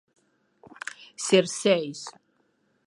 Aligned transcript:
Xerseis! 1.25 1.99